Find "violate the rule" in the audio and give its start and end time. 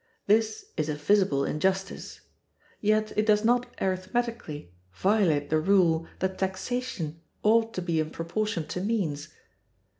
4.95-6.07